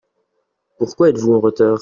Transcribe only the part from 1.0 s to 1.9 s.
êtes-vous en retard?